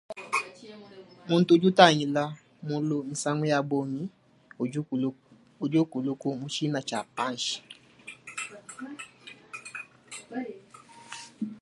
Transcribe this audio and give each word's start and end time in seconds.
Muntu 1.27 1.49
udi 1.53 1.65
utangila 1.71 2.23
mulu 2.67 2.95
misangu 3.09 3.45
ya 3.53 3.59
bungi 3.69 4.03
udi 5.63 5.77
ukuluku 5.87 6.27
mu 6.39 6.45
tshina 6.53 6.79
tshia 6.87 7.01
panshi. 7.15 7.57